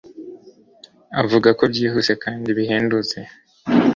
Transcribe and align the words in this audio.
Avuga 1.21 1.49
ko 1.57 1.63
byihuse 1.71 2.13
kandi 2.23 2.47
bihendutse 2.57 3.17